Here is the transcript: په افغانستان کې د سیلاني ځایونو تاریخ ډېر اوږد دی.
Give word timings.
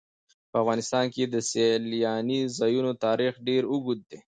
په 0.51 0.55
افغانستان 0.63 1.05
کې 1.13 1.23
د 1.27 1.35
سیلاني 1.49 2.41
ځایونو 2.59 2.91
تاریخ 3.05 3.33
ډېر 3.47 3.63
اوږد 3.71 3.99
دی. 4.09 4.19